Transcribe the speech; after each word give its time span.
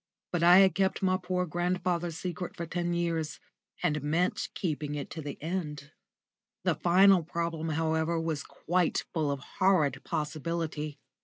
But 0.31 0.41
I 0.41 0.57
had 0.61 0.73
kept 0.73 1.03
my 1.03 1.17
poor 1.21 1.45
grandfather's 1.45 2.17
secret 2.17 2.55
for 2.55 2.65
ten 2.65 2.91
years, 2.95 3.39
and 3.83 4.01
meant 4.01 4.49
keeping 4.55 4.95
it 4.95 5.11
to 5.11 5.21
the 5.21 5.37
end. 5.43 5.91
The 6.63 6.73
final 6.73 7.21
problem, 7.21 7.69
however, 7.69 8.19
was 8.19 8.41
quite 8.41 9.05
full 9.13 9.29
of 9.29 9.41
horrid 9.59 10.03
possibility. 10.03 10.97